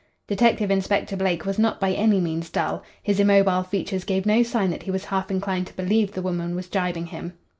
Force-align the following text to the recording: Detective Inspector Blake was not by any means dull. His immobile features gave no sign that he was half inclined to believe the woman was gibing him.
Detective 0.27 0.71
Inspector 0.71 1.15
Blake 1.17 1.45
was 1.45 1.59
not 1.59 1.79
by 1.79 1.91
any 1.91 2.19
means 2.19 2.49
dull. 2.49 2.81
His 3.03 3.19
immobile 3.19 3.61
features 3.61 4.03
gave 4.03 4.25
no 4.25 4.41
sign 4.41 4.71
that 4.71 4.81
he 4.81 4.89
was 4.89 5.05
half 5.05 5.29
inclined 5.29 5.67
to 5.67 5.75
believe 5.75 6.11
the 6.13 6.23
woman 6.23 6.55
was 6.55 6.65
gibing 6.65 7.05
him. 7.05 7.33